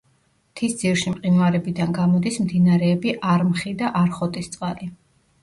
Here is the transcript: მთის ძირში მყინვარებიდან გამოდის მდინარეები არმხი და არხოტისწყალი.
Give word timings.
მთის 0.53 0.71
ძირში 0.77 1.11
მყინვარებიდან 1.13 1.93
გამოდის 1.97 2.41
მდინარეები 2.47 3.15
არმხი 3.35 3.77
და 3.85 3.93
არხოტისწყალი. 4.03 4.91